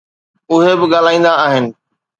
اهي 0.53 0.71
به 0.79 0.85
ڳالهائيندا 0.93 1.31
آهن. 1.45 1.65